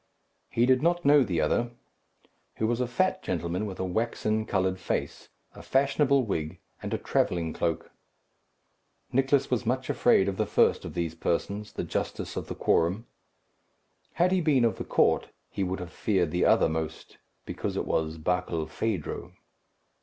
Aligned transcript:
He 0.49 0.65
did 0.65 0.81
not 0.81 1.05
know 1.05 1.21
the 1.23 1.39
other, 1.41 1.69
who 2.55 2.65
was 2.65 2.81
a 2.81 2.87
fat 2.87 3.21
gentleman, 3.21 3.67
with 3.67 3.79
a 3.79 3.85
waxen 3.85 4.47
coloured 4.47 4.79
face, 4.79 5.29
a 5.53 5.61
fashionable 5.61 6.23
wig, 6.25 6.59
and 6.81 6.91
a 6.91 6.97
travelling 6.97 7.53
cloak. 7.53 7.91
Nicless 9.13 9.51
was 9.51 9.63
much 9.63 9.91
afraid 9.91 10.27
of 10.27 10.37
the 10.37 10.47
first 10.47 10.85
of 10.85 10.95
these 10.95 11.13
persons, 11.13 11.73
the 11.73 11.83
justice 11.83 12.35
of 12.35 12.47
the 12.47 12.55
quorum. 12.55 13.05
Had 14.13 14.31
he 14.31 14.41
been 14.41 14.65
of 14.65 14.77
the 14.79 14.83
court, 14.85 15.27
he 15.51 15.63
would 15.63 15.79
have 15.79 15.93
feared 15.93 16.31
the 16.31 16.45
other 16.45 16.67
most, 16.67 17.19
because 17.45 17.77
it 17.77 17.85
was 17.85 18.17
Barkilphedro. 18.17 19.33